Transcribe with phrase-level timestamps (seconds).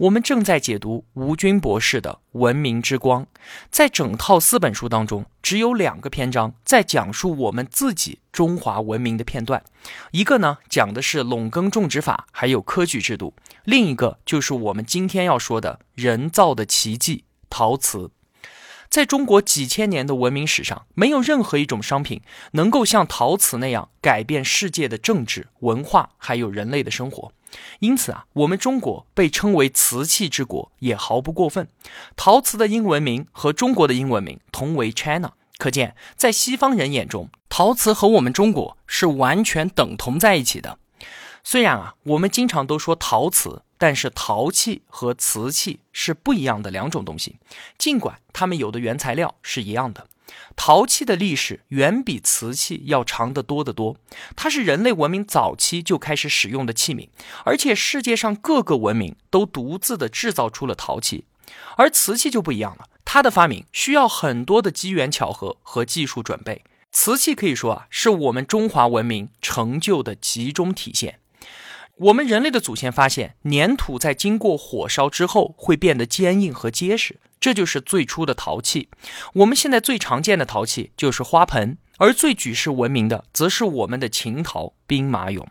[0.00, 3.24] 我们正在解读吴军博士的《文明之光》，
[3.70, 9.62] 在整套四本书当中，只有两个篇章在讲述我们自己中华文明的片段，
[10.12, 18.10] 一个呢讲的是垄耕种植法，还有科举制度，另一个就是我们今天要说的人造的奇迹——陶瓷。
[18.88, 22.22] 在中国几千年的文明史上，没有任何一种商品
[22.52, 27.34] 能够像陶瓷那样改变世界的政治、文化，还有人类的生活。
[27.80, 31.68] 因此啊，我们中国被称为瓷器之国也毫不过分。
[32.16, 40.78] 陶瓷的英文名和中国的英文名同为 China，可见在西方人眼中，陶瓷和我们中国是完全等同在一起的。
[41.42, 43.62] 虽然啊，我们经常都说陶瓷。
[43.82, 47.38] 但是陶器和瓷器是不一样的两种东西，
[47.78, 50.06] 尽管它们有的原材料是一样的。
[50.56, 53.96] 陶器的历史远比瓷器要长得多得多，
[54.36, 57.08] 它是人类文明早期就开始使用的器皿，
[57.44, 61.24] 而且世界上各个文明都独自的制造出了陶器，
[61.76, 66.62] 而瓷器就不一样了，它的发明需要很多的机缘巧合和技术准备。
[66.92, 71.20] 瓷器可以说啊，是我们中华文明成就的集中体现。
[72.00, 78.88] 我们人类的祖先发现，粘土在经过火烧之后会变得坚硬和结实，这就是最初的陶器。
[79.34, 85.44] 我们现在最常见的陶器就是花盆，而最举世闻名的则是我们的秦陶兵马俑。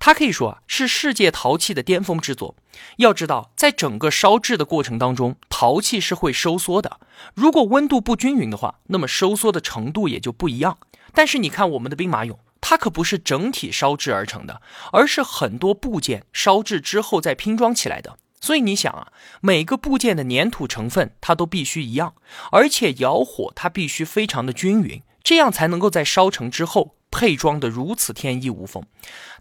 [0.00, 2.56] 它可以说啊是世界陶器的巅峰之作。
[2.96, 6.98] 要知道，在整个烧制的过程当中，陶器是会收缩的。
[7.34, 10.78] 如果温度不均匀的话，那么收缩的程度也就不一样。
[11.12, 12.38] 但是你看我们的兵马俑。
[12.66, 18.16] 它可不是整体烧制而成的，而是很多部件烧制之后再拼装起来的。
[18.40, 22.14] 所以你想啊，每个部件的粘土成分它都必须一样，
[22.50, 28.82] 而且窑火它必须非常的均匀，这样才能够在烧成之后配装的如此天衣无缝。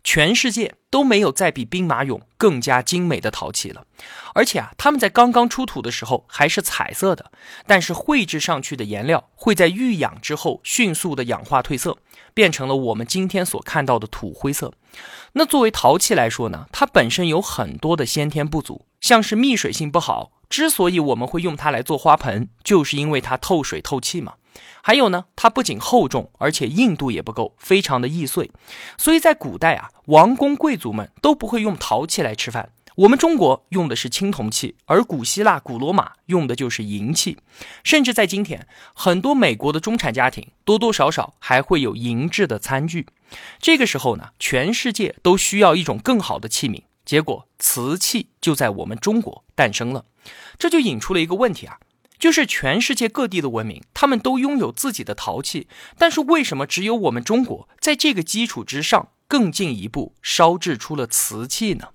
[0.04, 3.86] 全世界都没有再比兵马俑更加精美的陶器了。
[4.36, 7.32] 而且啊，他们在刚刚出土的时候还是彩色的，
[7.66, 11.98] 但是绘制上去的颜料会在遇氧之后迅速的氧化褪色。
[12.36, 14.74] 变成了我们今天所看到的土灰色。
[15.34, 20.32] 那作为陶器来说呢，它本身有很多的先天不足，像是密水性不好。
[20.50, 24.34] 之所以我们会用它来做花盆，就是因为它透水透气嘛。
[24.82, 28.52] 还有呢，它不仅厚重，而且硬度也不够，非常的易碎。
[28.98, 32.72] 所以在古代啊，王公贵族们都不会用陶器来吃饭。
[32.96, 37.40] 我们中国用的是青铜器，而古希腊、古罗马用的就是银器，
[37.84, 43.08] 甚至在今天，很多美国的中产家庭多多少少还会有银质的餐具。
[43.58, 50.06] 这个时候呢，全世界都需要一种更好的器皿，结果瓷器就在我们中国诞生了。
[50.60, 51.80] 这就引出了一个问题啊，
[52.24, 55.68] 就是全世界各地的文明，他们都拥有自己的陶器，
[55.98, 61.90] 但是为什么只有我们中国在这个基础之上更进一步烧制出了瓷器呢？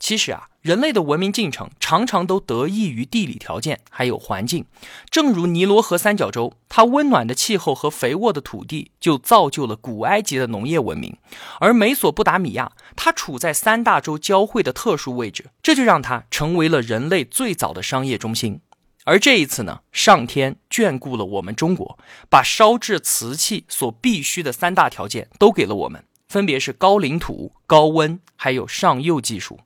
[0.00, 4.64] 其实啊，人类的文明进程常常都得益于地理条件还有环境。
[5.08, 11.12] 正如尼罗河三角洲，它温暖的气候和肥沃的土地就造就了古埃及的农业文明；
[11.60, 18.60] 而美索不达米亚，它处在三大洲交汇的特殊位置，这就让它成为了人类最早的商业中心。
[19.04, 21.98] 而这一次呢，上天眷顾了我们中国，
[22.28, 29.58] 把烧制瓷器所必须的三大条件都给了我们，分别是高岭土、高温还有上釉技术。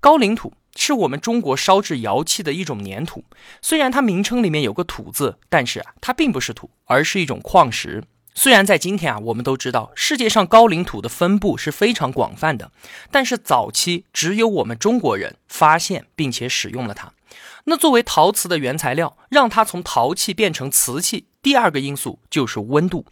[0.00, 3.24] 高岭土是我们中国烧制窑器的一种粘土，
[3.62, 8.04] 虽然它名称里面有个土字，但是啊，它并不是土，而是一种矿石。
[8.34, 12.70] 虽然在今天啊，我们都知道世界上高岭土的分布是非常广泛的，
[13.10, 17.12] 但是早期只有我们中国人发现并且使用了它。
[17.64, 21.26] 那作为陶瓷的原材料，让它从陶器变成瓷器。
[21.42, 23.04] 第二个因素就是温度。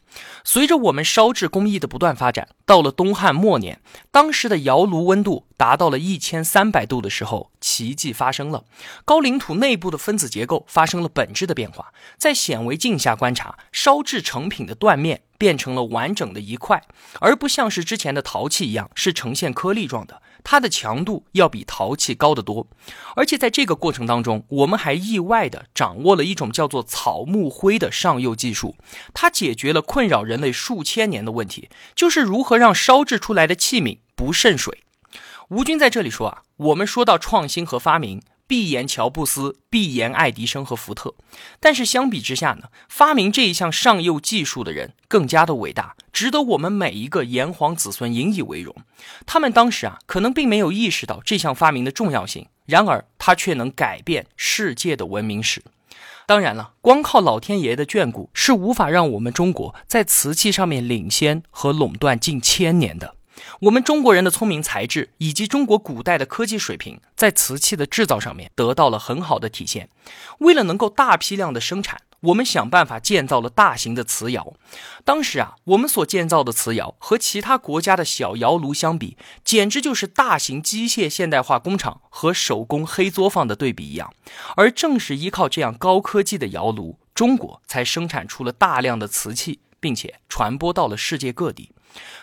[0.43, 8.65] 随着我们烧制工艺的不断发展，到了东汉末年，当时的窑炉温度达到了一千三百度的时候，奇迹发生了。
[9.05, 16.83] 高岭土内部的分子结构发生了本质的变化，在显微镜下观察，烧制成品的断面变成了完整的一块，
[17.21, 20.23] 而不像是之前的陶器一样是呈现颗粒状的。
[20.45, 22.67] 它的强度要比陶器高得多，
[23.17, 28.77] 而且在这个过程当中，我们还意外的掌握了一种叫做草木灰的上釉技术。
[29.15, 34.83] 它解决了困扰人类数千年的问题，就是如何让烧制出来的器皿不渗水。
[35.49, 41.15] 吴军在这里说啊，我们说到创新和发明，必言乔布斯，必言爱迪生和福特。
[41.61, 48.75] 但是相比之下呢，发明这一项上釉技术的人更加的伟大，值得我们每一个炎黄子孙引以为荣。
[49.25, 55.63] 他们当时啊，可能并没有意识到这项发明的重要性，然而它却能改变世界的文明史。
[56.27, 63.17] 当然了，光靠老天爷的眷顾是无法让我们中国在瓷器上面领先和垄断近千年的。
[63.61, 69.89] 我们中国人的聪明才智以及中国古代的科技水平，在瓷器的制造上面得到了很好的体现。
[70.39, 74.55] 为了能够大批量的生产，我们想办法建造了大型的瓷窑。
[75.05, 84.15] 当时啊，我们所建造的瓷窑和其他国家的小窑炉相比，简直就是大型机械现代化工厂和手工黑作坊的对比一样。
[84.57, 91.71] 而正是依靠这样高科技的窑炉，中国才生产出了大量的瓷器，并且传播到了世界各地。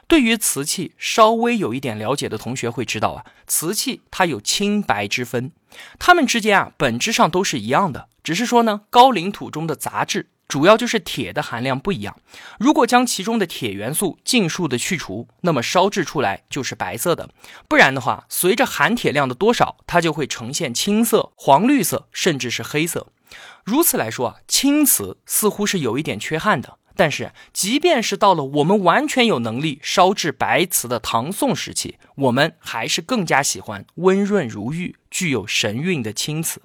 [0.08, 5.52] 对于瓷器稍微有一点了解的同学会知道啊，瓷器它有青白之分，
[5.98, 12.18] 它们之间啊本质上都是一样的，只是说呢高岭土中的杂质，主要就是铁的含量不一样。
[12.58, 17.28] 如果将其中的铁元素尽数的去除，那么烧制出来就是白色的；
[17.68, 23.08] 不然的话，随着含铁量的多少，它就会呈现青色、黄绿色，甚至是黑色。
[23.64, 26.80] 如此来说啊，青瓷似乎是有一点缺憾的。
[26.96, 36.62] 但是，即便是到了我们完全有能力烧制白瓷的唐宋时期，我们还是更加喜欢温润如玉、具有神韵的青瓷。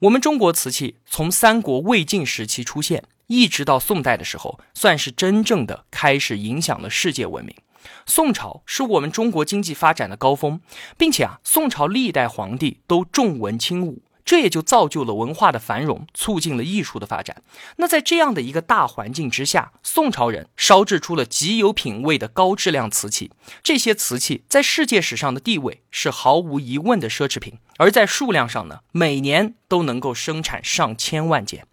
[0.00, 7.56] 我们中国瓷器从三国、魏晋时期出现，一直到宋代的时候，算是真正的开始影响了世界文明。
[8.04, 10.60] 宋朝是我们中国经济发展的高峰，
[10.98, 14.02] 并且啊，宋朝历代皇帝都重文轻武。
[14.26, 17.42] 这也就造就了文化的繁荣，促进了艺术的发展。
[17.76, 23.30] 那在这样的一个大环境之下，宋朝人烧制出了极有品位的高质量瓷器。
[23.62, 31.64] 这些瓷器在世界史上的地位是毫无疑问的奢侈品，而在数量上呢，每年都能够生产上千万件。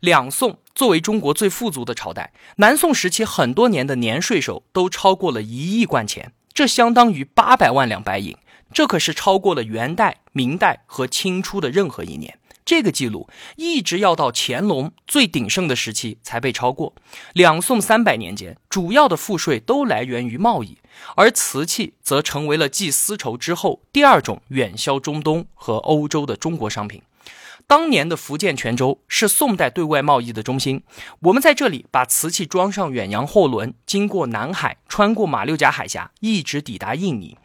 [0.00, 8.34] 两宋作为中国最富足的朝代，南宋时期很多年的年税收都超过了一亿贯钱，这相当于八百万两白银。
[8.72, 16.94] 这可是超过了元代、明代和清初的任何一年，这个记录一直要到乾隆最鼎盛的时期才被超过。
[17.32, 20.78] 两宋三百年间，主要的赋税都来源于贸易，
[21.16, 27.02] 而瓷器则成为了继丝绸之后第二种远销中东和欧洲的中国商品。
[27.66, 30.82] 当年的福建泉州是宋代对外贸易的中心，
[31.20, 37.38] 我们在这里把瓷器装上远洋货轮，经过南海，穿过马六甲海峡，一直抵达印尼。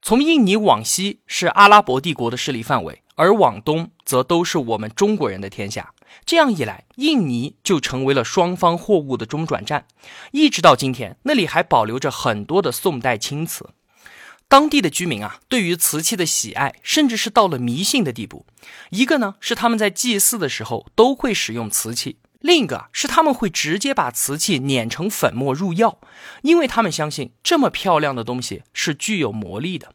[0.00, 5.92] 从印尼往西是阿拉伯帝国的势力范围，而往东则都是我们中国人的天下。
[6.24, 9.86] 这样一来，印尼就成为了双方货物的中转站。
[10.30, 13.70] 一直到今天，那里还保留着很多的宋代青瓷。
[14.52, 18.44] 当地的居民啊，对于瓷器的喜爱，甚至是到了迷信的地步。
[18.90, 25.98] 一个呢，是他们在祭祀的时候都会使用瓷器；另一个是他们会直接把瓷器碾成粉末入药，
[26.42, 29.94] 因为他们相信这么漂亮的东西是具有魔力的。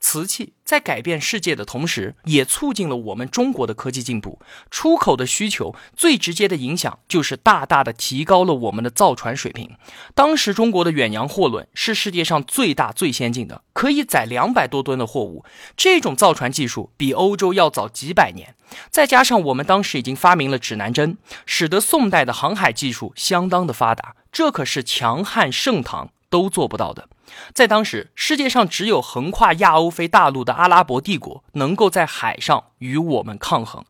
[0.00, 4.38] 瓷器在改变世界的同时，也促进了我们中国的科技进步。
[4.70, 9.70] 出口的需求最直接的影响，就是大大的提高了我们的造船水平。
[10.14, 15.42] 当时中国的远洋货轮是世界上最大最先进的，可以载两百多吨的货物。
[15.74, 18.54] 这种造船技术比欧洲要早几百年。
[18.90, 24.16] 再加上我们当时已经发明了指南针，使得宋代的航海技术相当的发达。
[24.30, 27.08] 这可是强悍盛唐都做不到的。
[27.54, 33.84] 在当时，世界上只有横跨亚欧非大陆的阿拉伯帝国能够在海上与我们抗衡。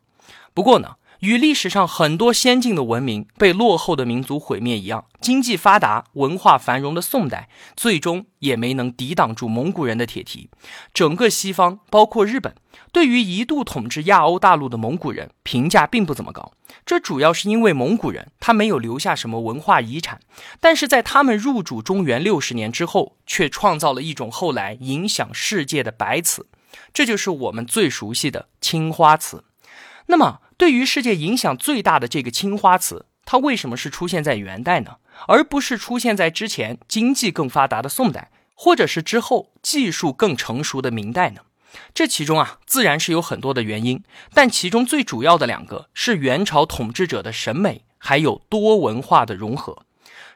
[0.55, 10.49] 不过呢，与历史上很多先进的文明被落后的民族毁灭一样，经济发达、文化繁荣的宋代，最终也没能抵挡住蒙古人的铁蹄。
[10.95, 12.55] 整个西方，包括日本。
[12.93, 16.53] 对于一度统治亚欧大陆的蒙古人，评价并不怎么高。
[16.87, 20.21] 这主要是因为蒙古人他没有留下什么文化遗产，
[20.61, 26.47] 但是在他们入主中原六十年之后，却创造了一种后来影响世界的白瓷，
[26.95, 29.45] 这就是我们最熟悉的青花瓷。
[30.07, 34.97] 那么，对于世界影响最大的这个青花瓷，它为什么是出现在元代呢？
[35.29, 41.43] 而不是出现在之前经济更发达的宋代，或者是之后技术更成熟的明代呢？
[41.95, 44.03] 这其中啊，自然是有很多的原因，
[44.35, 49.85] 但其中最主要的两个是元朝统治者的审美，还有多文化的融合。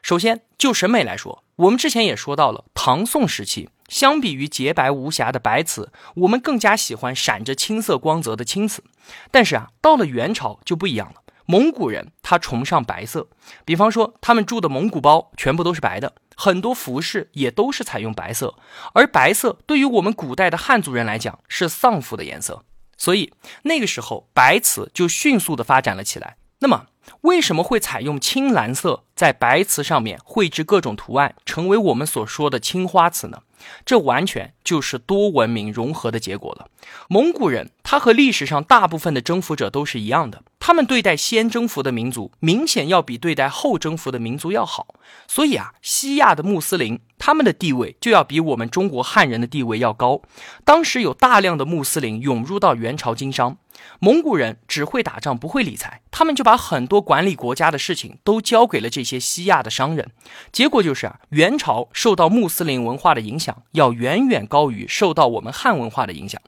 [0.01, 8.83] 首先，就审美来说，我们之前也说到了，唐宋时期，相比于洁白无瑕的白瓷，我们更加喜欢闪着青色光泽的青瓷。
[9.29, 11.21] 但是啊，到了元朝就不一样了。
[11.45, 13.27] 蒙古人他崇尚白色，
[13.65, 18.55] 比方说他们住的蒙古包全部都是白的，很多服饰也都是采用白色。
[18.93, 22.63] 而白色对于我们古代的汉族人来讲是丧服的颜色。
[22.97, 23.33] 所以
[23.63, 26.37] 那个时候白瓷就迅速的发展了起来。
[26.63, 26.85] 那么
[27.21, 33.39] 为什么会采用青蓝色在白瓷上面绘制各种图案，成为我们所说的青花瓷呢？
[33.85, 36.67] 这完全就是多文明融合的结果了。
[37.09, 44.95] 蒙古人他和历史上大部分的征服者都是一样的，他们对待先征服的民族明显要比对待后征服的民族要好。
[45.27, 50.21] 所以啊，西亚的穆斯林他们的地位就要比我们中国汉人的地位要高。
[50.63, 53.57] 当时有大量的穆斯林涌入到元朝经商。
[53.99, 60.11] 蒙古人只会打仗，不会理财，他们就把很多管理国家的事情都交给了这些西亚的商人。
[60.51, 66.41] 结果就是啊，元朝受到穆斯林文化的影响，要远远高于受到我们汉文化的影响。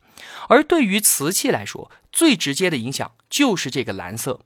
[0.50, 4.42] 而对于瓷器来说，最直接的影响就是这个蓝色。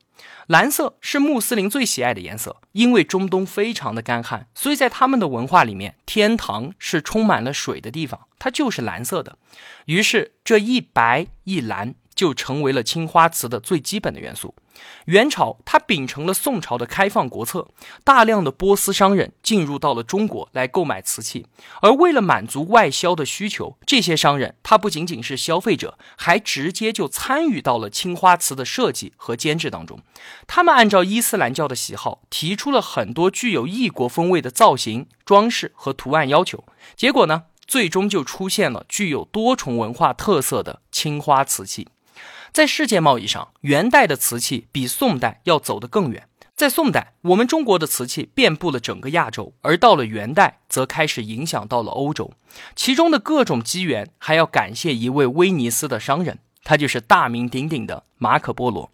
[0.48, 9.38] 蓝色是穆斯林最喜爱的颜色，因为中东非常的干旱，所以在他们的文化里面，天堂是充满了水的地方，它就是蓝色的。
[9.86, 11.96] 于是这一白一蓝。
[12.19, 14.53] 就成为了青花瓷的最基本的元素。
[15.05, 17.69] 元朝它秉承了宋朝的开放国策，
[18.03, 21.45] 大量的波斯商人进入到了中国来购买瓷器，
[21.81, 29.99] 而为了满足外销的需求，这些商人他不仅仅是消费者，还直接就参与到了青花瓷的设计和监制当中。
[30.45, 36.65] 他们按照伊斯兰教的喜好，提出了很多具有异国风味的造型、装饰和图案要求。
[36.97, 41.88] 结果呢，最终就出现了具有多重文化特色的青花瓷器。
[42.51, 46.27] 在世界贸易上，元代的瓷器比宋代要走得更远。
[46.56, 52.34] 在宋代，我们中国的瓷器遍布了整个亚洲，而到了元代，则开始影响到了欧洲。
[52.75, 58.91] 其中的各种机缘，还要感谢一位威尼斯的商人，他就是大名鼎鼎的马可波罗。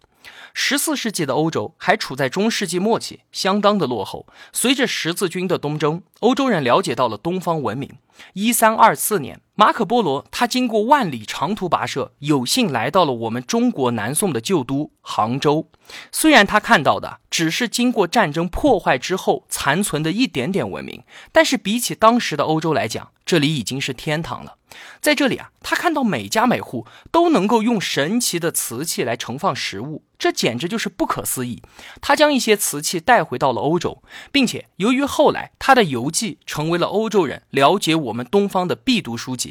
[0.54, 4.26] 十四世纪的欧洲还处在中世纪末期，相当的落后。
[4.52, 7.98] 随着十字军的东征，欧洲人了解到了东方文明。
[8.32, 15.70] 一三二四年，马可波罗他经过万里长途跋涉，有幸来到了我们中国南宋的旧都杭州。
[16.12, 24.58] 虽然他看到的只是经过战争破坏之后残存的一点点文明，但是比起当时的欧洲来讲，这里已经是天堂了。
[25.00, 31.62] 在这里啊，他看到每家每户都能够用神奇的瓷器来盛放食物，这简直就是不可思议。
[32.02, 39.45] 他将一些瓷器带回到了欧洲，并且由于后来他的游记成为了欧洲人了解我们东方的必读书籍，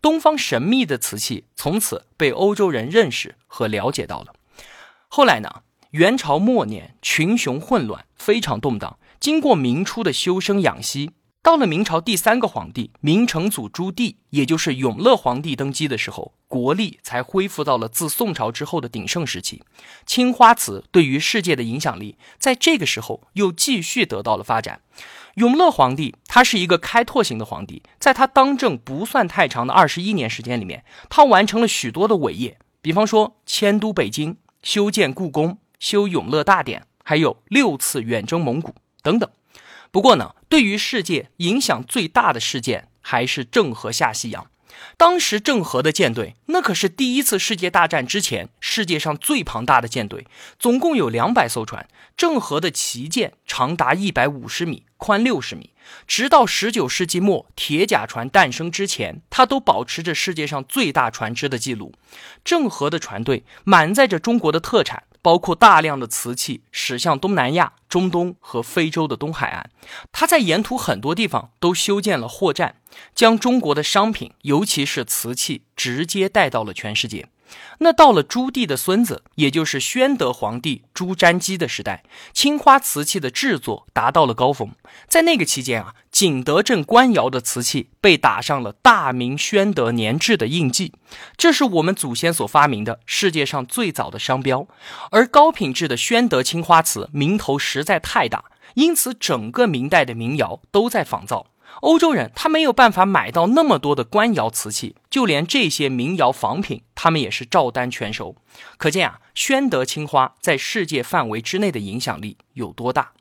[0.00, 4.34] 东方神秘的瓷器从此被欧洲人认识和了解到了。
[5.08, 8.98] 后来呢，元朝末年群雄混乱，非常动荡。
[9.18, 11.12] 经过明初的修身养息。
[11.46, 19.62] 到了明朝第三个皇帝明成祖朱棣，也就是永乐皇帝登基的时候，国力才恢复到了自宋朝之后的鼎盛时期。
[20.04, 24.80] 青花瓷对于世界的影响力，在这个时候又继续得到了发展。
[25.36, 39.30] 永乐皇帝他是一个开拓型的皇帝，在他当政不算太长的二十一年时间里面，他完成了许多的伟业，比方说迁都北京、修建故宫、修永乐大典，还有六次远征蒙古等等。
[39.96, 44.50] 不过呢，对于世界影响最大的事件还是郑和下西洋。
[44.98, 50.26] 当时郑和的舰队，那可是第一次世界大战之前世界上最庞大的舰队，
[50.58, 51.88] 总共有两百艘船。
[52.14, 55.70] 郑和的旗舰长达一百五十米，宽六十米。
[56.06, 61.94] 直到十九世纪末铁甲船诞生之前，它都保持着世界上最大船只的记录。
[62.44, 65.04] 郑和的船队满载着中国的特产。
[65.26, 69.68] 包括大量的瓷器驶向东南亚、中东和非洲的东海岸，
[70.12, 72.76] 他在沿途很多地方都修建了货站，
[73.12, 77.28] 将中国的商品，尤其是瓷器，直接带到了全世界。
[77.78, 84.70] 那到了朱棣的孙子，也就是宣德皇帝朱瞻基的时代，青花瓷器的制作达到了高峰。
[85.06, 90.92] 在那个期间啊，景德镇官窑的瓷器被打上了“大明宣德年制”的印记，
[91.36, 94.66] 这是我们祖先所发明的世界上最早的商标。
[95.10, 101.46] 而高品质的宣德青花瓷名头实在太大，因此整个明代的民窑都在仿造。
[101.82, 108.36] 欧洲人他没有办法买到那么多的官窑瓷器，就连这些民窑仿品，他们也是照单全收。
[108.76, 113.12] 可见啊，宣德青花在世界范围之内的影响力有多大。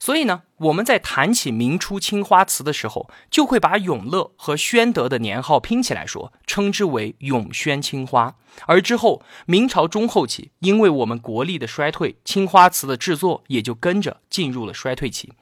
[0.00, 8.34] 所以呢，我们在谈起明初青花瓷的时候，就会把永乐和宣德的年号拼起来说，称之为永宣青花。
[8.66, 15.32] 而之后明朝中后期，因为我们国力的衰退，青花瓷的制作也就跟着进入了衰退期。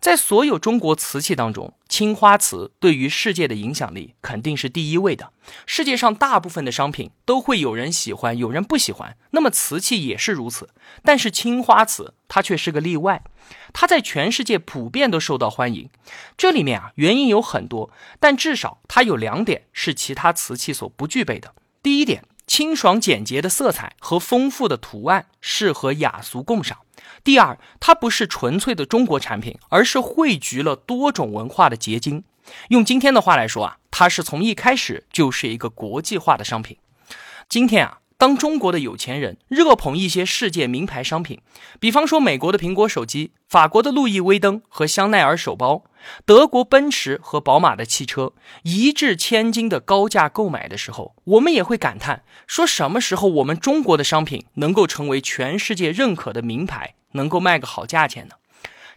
[0.00, 5.32] 在所有中国瓷器当中，青花瓷对于世界的影响力肯定是第一位的。
[5.64, 10.68] 世界上大部分的商品都会有人喜欢，有人不喜欢，那么瓷器也是如此。
[11.02, 13.22] 但是青花瓷它却是个例外，
[13.72, 15.88] 它在全世界普遍都受到欢迎。
[16.36, 21.54] 这里面啊原因有很多，但至少它有两点是其他瓷器所不具备的。
[21.82, 26.78] 第一点清爽简洁的色彩和丰富的图案适合雅俗共赏；
[27.24, 32.24] 第二，它不是纯粹的中国产品，而是汇聚了多种文化的结晶。
[32.68, 36.76] 用今天的话来说啊，它是从一开始就是一个国际化的商品。
[37.48, 37.98] 今天啊。
[38.24, 41.42] 当中国的有钱人热捧一些世界名牌商品，
[41.78, 45.84] 比方说美国的苹果手机、法国的路易威登和香奈儿手包、
[46.24, 58.36] 德国奔驰和宝马的汽车，一掷千金的高价购买的时候，我们也会感叹：说什么时候我们中国的商品能够成为全世界认可的名牌，能够卖个好价钱呢？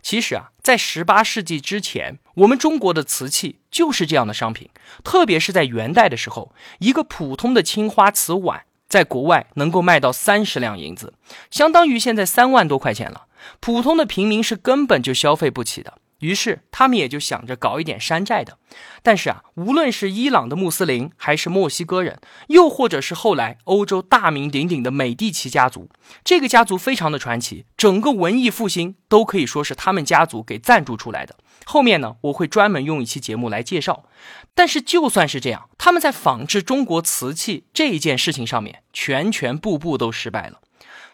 [0.02, 4.70] 其实啊，在十八世纪之前，我们中国的瓷器就是这样的商品，
[5.04, 8.64] 特别是在元代的时候，一个普通的青花瓷碗。
[8.88, 11.14] 在国外能够卖到三十两银子，
[11.52, 13.26] 相当于现在三万多块钱了。
[13.60, 15.94] 普通的平民是根本就消费不起的。
[16.20, 18.58] 于是他们也就想着搞一点山寨的。
[19.04, 25.90] 但是啊，无论是伊朗的穆斯林，还是墨西哥人，又或者是后来欧洲大名鼎鼎的美第奇家族，
[26.24, 31.36] 这个家族非常的传奇，整个文艺复兴都可以说是他们家族给赞助出来的。
[31.66, 34.06] 后面呢，我会专门用一期节目来介绍。
[34.54, 40.60] 但是就算是这样，他们在仿制中国瓷器这一件事情上面，全全部部都失败了。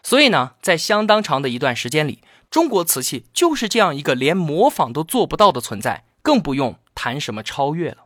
[0.02, 2.20] 所以呢，在相当长的一段时间里，
[2.54, 8.04] 中国瓷器就是这样一个连模仿都做不到的存在，更不用谈什么超越了。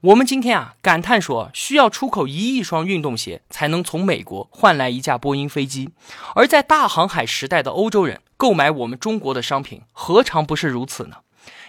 [0.00, 5.90] 我们今天啊，感叹说需要出口一亿双运动鞋才能从美国换来一架波音飞机，
[6.34, 11.16] 而在大航海时代的欧洲人购买我们中国的商品，何尝不是如此呢？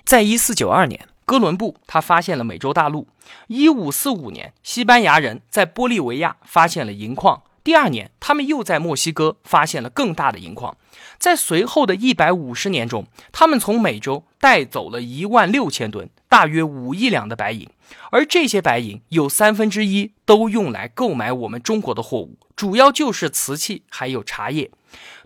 [0.05, 1.09] 在一四九二年。
[1.25, 3.07] 哥伦布他发现了美洲大陆。
[3.47, 7.41] 一五四五年，西班牙人在玻利维亚发现了银矿。
[7.65, 10.77] 第二年，他们又在墨西哥发现了更大的银矿。
[11.17, 17.67] 在随后的一百五十年中，他们从美洲带走了一万六千吨，大约五亿两的白银。
[18.11, 24.69] 而这些白银有三分之一都用来购买我们中国的货物，主要就是瓷器还有茶叶。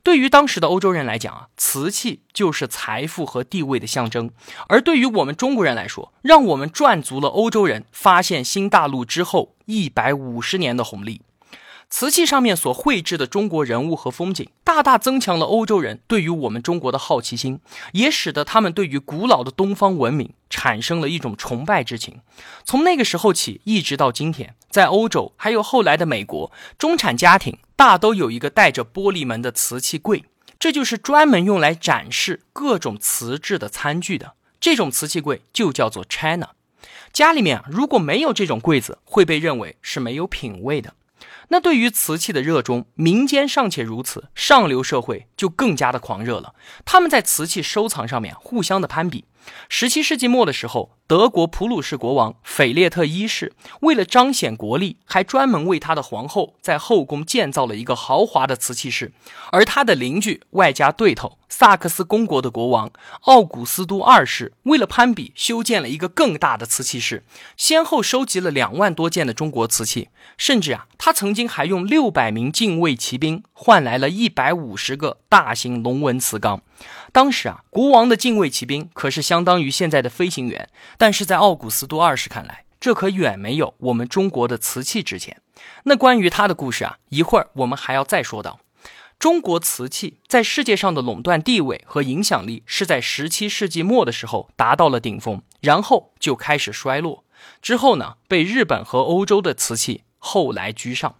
[0.01, 4.29] 对于当时的欧洲人来讲啊，瓷器就是财富和地位的象征；
[4.69, 11.21] 而对于我们中国人来说，让我们赚足了欧洲人发现新大陆之后一百五十年的红利。
[11.89, 17.59] 瓷器上面所绘制的中国人物和风景，大大增强了欧洲人对于我们中国的好奇心，
[17.93, 22.19] 也使得他们对于古老的东方文明产生了一种崇拜之情。
[22.63, 30.23] 从那个时候起，一直到今天，在欧洲还有后来的美国，中产家庭大都有一个带着玻璃门的瓷器柜，
[30.59, 34.33] 这就是专门用来展示各种瓷质的餐具的。
[34.61, 36.51] 这种瓷器柜就叫做 china。
[37.11, 40.93] 家里面，如果没有这种柜子，会被认为是没有品位的。
[41.49, 46.55] 那对于瓷器的热衷，民间尚且如此，上流社会就更加的狂热了。
[46.85, 49.25] 他们在瓷器收藏上面互相的攀比。
[49.67, 59.11] 十七世纪末的时候，德国普鲁士国王腓列特一世为了彰显国力，还专门为他的皇后在后宫建造了一个豪华的瓷器室。
[59.51, 62.91] 而他的邻居外加对头萨克斯公国的国王
[63.21, 67.23] 奥古斯都二世，为了攀比，修建了一个更大的瓷器室，
[67.57, 70.09] 先后收集了两万多件的中国瓷器。
[70.37, 76.61] 甚至啊，他曾经还用六百名禁卫骑兵换来了一百五十个大型龙纹瓷缸。
[77.11, 80.69] 当时啊，国王的禁卫骑兵可是相当于现在的飞行员，
[80.99, 85.41] 但是在奥古斯都二世看来，这可远没有我们中国的瓷器值钱。
[85.83, 88.59] 那关于他的故事啊，一会儿我们还要再说到。
[89.17, 97.23] 中国瓷器在世界上的垄断地位和影响力是在十七世纪末的时候达到了顶峰，然后就开始衰落。
[97.61, 100.03] 之后呢，被日本和欧洲的瓷器。
[100.17, 101.15] 后来居上，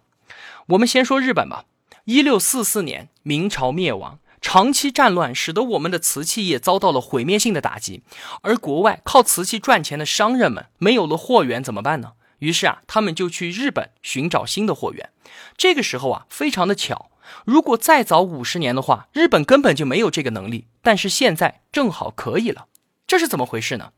[0.66, 1.64] 我们先说日本吧。
[2.04, 8.02] 一六四四年，明朝灭亡，长期战乱使得我们的瓷器业遭到了毁灭性的打击。
[8.42, 12.12] 而国外靠瓷器赚钱的商人们没有了货源怎么办呢？
[12.38, 15.10] 于是啊，他们就去日本寻找新的货源。
[15.56, 17.10] 这个时候啊，非常的巧，
[17.44, 20.66] 如果再早五十年的话，日本根本就没有这个能力。
[20.80, 22.66] 但是现在正好可以了，
[23.06, 23.92] 这是怎么回事呢？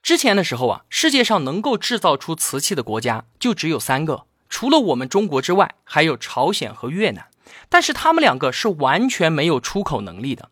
[0.00, 4.26] 之前的时候啊，世界上能够制造出瓷器的国家就只有三个。
[4.48, 7.26] 除了我们中国之外，还有朝鲜和越南，
[7.68, 10.50] 但是他们两个是完全没有出口能力的。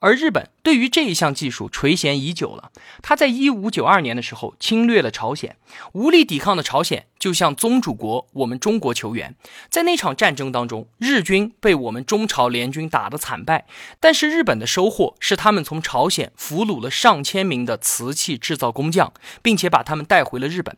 [0.00, 5.56] 而日本对于这一项技术垂涎已久了，他在一五九二年的时候侵略了朝鲜，
[5.92, 9.34] 无力抵抗的朝鲜就向宗主国我们中国求援。
[9.70, 13.64] 在那场战争当中，日军被我们中朝联军打得惨败，
[13.98, 20.76] 但是日本的收获是他们从朝鲜俘虏了上千名的瓷器制造工匠，并且把他们带回了日本。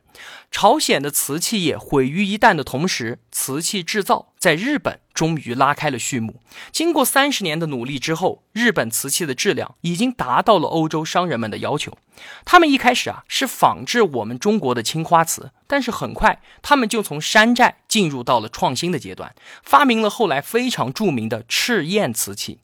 [0.52, 6.40] 朝鲜的瓷器业毁于一旦的同时，瓷器制造在日本终于拉开了序幕。
[6.70, 11.96] 经过三十年的努力之后，日本瓷器的质量已经达到了欧洲商人们的要求。
[12.44, 22.58] 他们一开始啊是仿制我们中国的青花瓷，但是很快他们就从山寨进入到了创新的阶段，发明了后来非常著名的赤焰瓷器。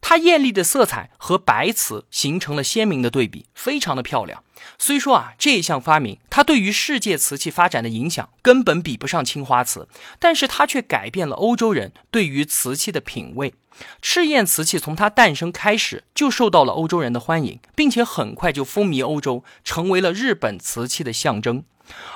[0.00, 4.44] 它艳丽的色彩和白瓷形成了鲜明的对比，非常的漂亮。
[4.78, 13.54] 虽说啊，这一项发明它对于世界瓷器发展的影响根本比不上青花瓷，但是它却改变了欧洲人对于瓷器的品味。
[14.00, 21.64] 赤焰瓷器从它诞生开始就受到了欧洲人的欢迎，并且很快就风靡欧洲，成为了日本瓷器的象征。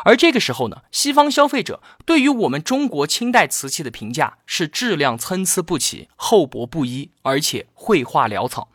[0.04, 8.68] 而这个时候呢，西方消费者对于我们中国清代瓷器的评价是质量参差不齐、厚薄不一，而且绘画潦草。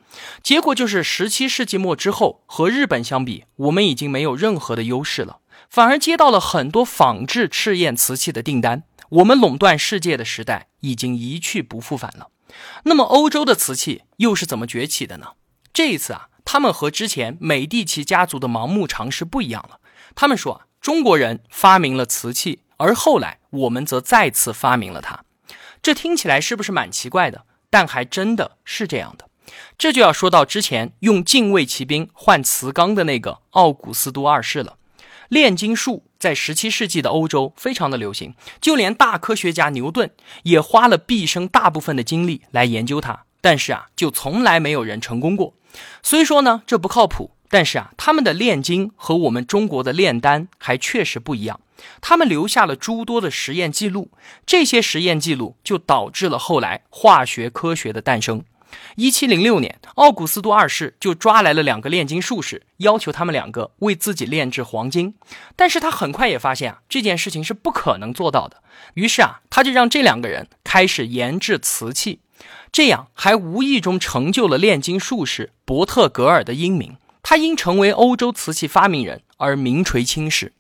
[0.44, 5.38] 结果就是十七世纪末之后，和日本相比，我们已经没有任何的优势了，
[5.70, 8.84] 反而接到了很多仿制赤焰瓷器的订单。
[9.10, 12.28] 我们垄断世界的时代已经一去不复返了。
[12.84, 15.34] 那么，欧洲的瓷器又是怎么崛起的呢？
[15.74, 19.80] 这一次啊，他们和之前美第奇家族的盲目尝试不一样了。
[20.16, 20.66] 他们说啊。
[20.82, 25.24] 中国人发明了瓷器，而后来我们则再次发明了它。
[25.84, 27.46] 这听起来是不是蛮奇怪的？
[27.70, 29.30] 但还真的是这样的。
[29.78, 34.80] 这就要说到之前用禁卫骑兵换瓷缸的那个奥古斯都二世了。
[35.30, 40.12] 炼金术在十七世纪的欧洲非常的流行，就连大科学家牛顿
[40.44, 43.26] 也花了毕生大部分的精力来研究它。
[43.42, 45.56] 但是啊，就从来没有人成功过。
[46.04, 47.32] 虽说呢，这不靠谱。
[47.54, 51.60] 但是啊，他们的炼金和我们中国的炼丹还确实不一样。
[52.00, 54.10] 他们留下了诸多的实验记录，
[54.46, 58.46] 这些实验记录就导致了后来化学科学的诞生。
[58.96, 65.16] 一七零六年，奥古斯都二世就抓来了两个炼金术士，要求他们两个为自己炼制黄金。
[65.56, 68.62] 但是他很快也发现啊，这件事情是不可能做到的。
[68.96, 72.20] 于是啊，他就让这两个人开始研制瓷器，
[72.72, 76.98] 这样还无意中成就了炼金术士伯特格尔的英名。
[77.24, 80.54] 他因成为欧洲瓷器发明人而名垂青史。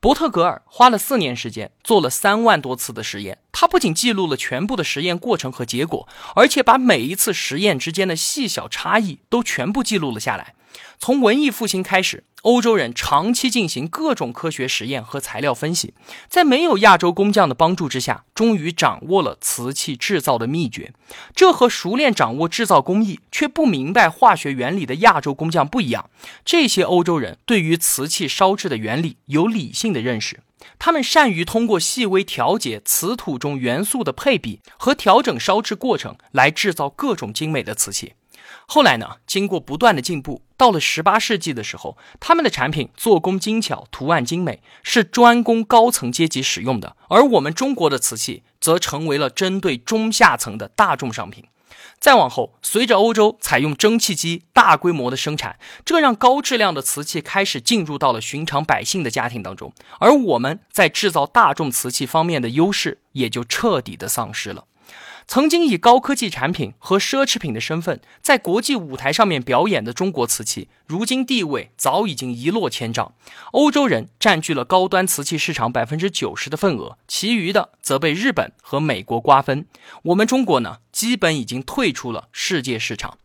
[0.00, 3.38] 伯特格尔花了四年时间，做了三万多次的实验。
[3.52, 10.54] 他不仅记录了全部的实验过程和结果，而且把每一次实验之间的细小差异都全部记录了下来。
[10.98, 15.94] 从文艺复兴开始，欧洲人长期进行各种科学实验和材料分析，
[16.28, 20.92] 在没有亚洲工匠的帮助之下，终于掌握了瓷器制造的秘诀。
[21.36, 26.10] 这和熟练掌握制造工艺却不明白化学原理的亚洲工匠不一样。
[26.44, 30.40] 这些欧洲人对于瓷器烧制的原理有理性的认识，
[30.80, 38.14] 他们善于通过细微调节瓷土中元素的配比和调整烧制过程来制造各种精美的瓷器。
[38.66, 39.16] 后来呢？
[39.26, 46.96] 经过不断的进步，到了十八世纪的时候，他们的产品做工精巧，图案精美，是专供高层阶级使用的。
[47.08, 51.44] 而我们中国的瓷器则成为了针对中下层的大众商品。
[51.98, 64.64] 再往后，随着欧洲采用蒸汽机大规模的生产，这让高质量的瓷器开始进入到了寻常百姓的家庭当中，而我们在制造大众瓷器方面的优势也就彻底的丧失了。
[65.26, 73.14] 曾经以高科技产品和奢侈品的身份在国际舞台上面表演的中国瓷器，如今地位早已经一落千丈。
[73.52, 79.66] 欧洲人占据了高端瓷器市场百分之九十的份额，其余的则被日本和美国瓜分。
[80.02, 83.18] 我们中国呢，基本已经退出了世界市场。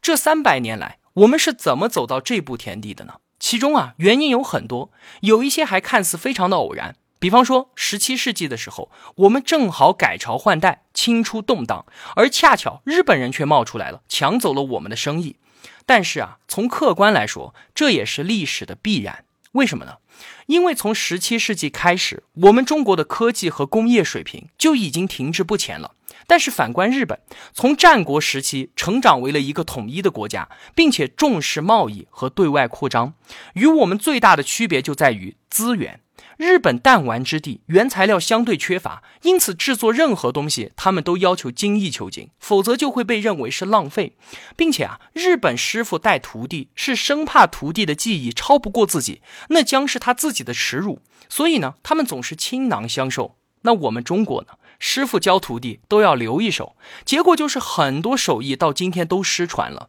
[0.00, 3.14] 这三百年来，我们是怎么走到这步田地的呢？
[3.40, 4.90] 其中啊，原因有很多，
[5.22, 6.96] 有一些还看似非常的偶然。
[7.18, 15.36] 比方说，十七世纪的时候，我们正好改朝换代，清初动荡，而恰巧日本人却冒出来了，抢走了我们的生意。
[15.84, 19.24] 但是啊，从客观来说，这也是历史的必然。
[19.52, 19.96] 为什么呢？
[20.46, 25.94] 因为从十七世纪开始，我们中国的科技和工业水平就已经停滞不前了。
[26.26, 27.18] 但是反观日本，
[27.54, 33.14] 从战国时期成长为了一个统一的国家，并且重视贸易和对外扩张。
[33.54, 36.00] 与我们最大的区别就在于资源。
[36.38, 44.16] 日本弹丸之地，原材料相对缺乏，因此制作任何东西，他们都要求精益求精，否则就会被认为是浪费。
[44.54, 51.02] 并且啊，日本师傅带徒弟是生怕徒弟的技艺超不过自己，那将是他自己的耻辱。
[51.28, 53.34] 所以呢，他们总是倾囊相授。
[53.62, 59.88] 那我们中国呢，师傅教徒弟都要留一手，结果就是很多手艺到今天都失传了。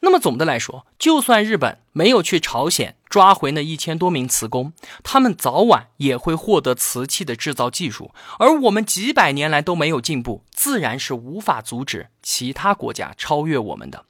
[0.00, 8.12] 那么总的来说，就算日本没有去朝鲜抓回那一千多名瓷工，他们早晚也会获得瓷器的制造技术。
[8.38, 14.04] 而我们几百年来都没有进步，自然是无法阻止其他国家超越我们的。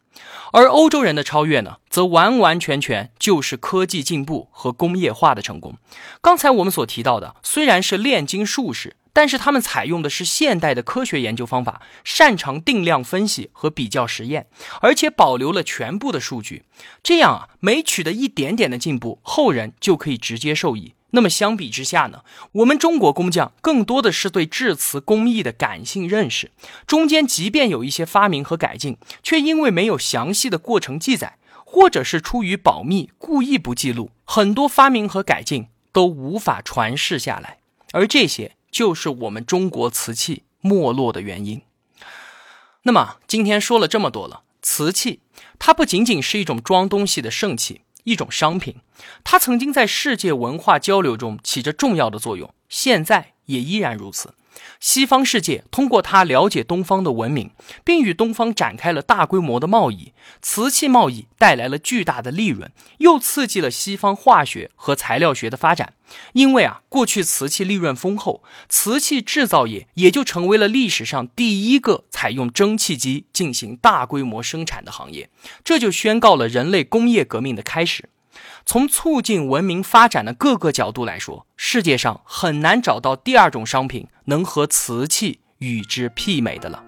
[0.53, 5.77] 而欧洲人的超越呢，则完完全全就是科技进步和工业化的成功。
[6.20, 8.96] 刚才我们所提到的，虽然是炼金术士。
[9.17, 14.47] 但是他们采用的是现代的科学研究方法，擅长定量分析和比较实验，
[14.83, 16.65] 而且保留了全部的数据。
[17.03, 20.93] 这样啊，每取得一点点的进步，后人就可以直接受益。
[21.13, 26.51] 那么相比之下呢，我们中国工匠更多的是对制瓷工艺的感性认识，
[26.87, 37.61] 中间即便有一些发明和改进，却因为没有详细的过程记载，或者是出于保密故意不记录，很多发明和改进都无法传世下来，
[37.93, 41.63] 而这些就是我们中国瓷器没落的原因。
[42.83, 45.21] 那么今天说了这么多了，瓷器
[45.59, 47.83] 它不仅仅是一种装东西的盛器。
[48.05, 48.77] 一种商品，
[49.25, 54.33] 它曾经在世界文化交流中起着重要的作用，现在也依然如此。
[54.81, 57.51] 西方世界通过它了解东方的文明，
[57.85, 60.12] 并与东方展开了大规模的贸易。
[60.42, 65.95] 瓷器贸易带来了巨大的利润，又刺激了西方化学和材料学的发展。
[66.35, 75.29] 因为啊，过去瓷器利润丰厚，瓷器制造业也就成为了历史上第一个采用蒸汽机进行大规模生产的行业。
[75.64, 78.09] 这就宣告了人类工业革命的开始。
[78.67, 86.83] 从促进文明发展的各个角度来说，世界上很难找到第二种商品能和瓷器与之媲美的了。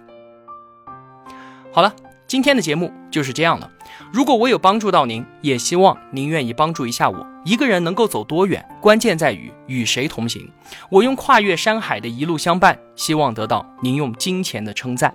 [1.73, 1.95] 好了，
[2.27, 3.71] 今天的节目就是这样了。
[4.12, 7.27] 如果我有帮助到您，也希望您愿意帮助一下我。
[7.45, 10.51] 一个人能够走多远，关键在于与谁同行。
[10.91, 15.14] 我用跨越山海的一路相伴，希望得到您用金钱的称赞。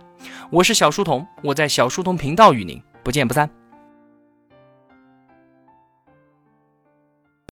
[0.49, 3.49] 我是小书童，我在小书童频道与您不见不散。